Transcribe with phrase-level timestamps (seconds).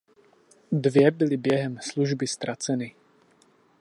[0.71, 2.95] Dvě byly během služby ztraceny.